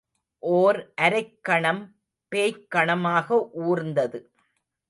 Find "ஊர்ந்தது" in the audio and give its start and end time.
3.61-4.19